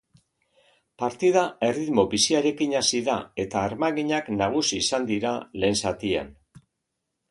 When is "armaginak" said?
3.69-4.35